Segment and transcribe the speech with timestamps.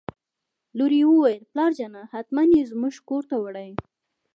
[0.77, 3.69] لور یې وویل: پلارجانه حتماً یې زموږ کور ته وړي.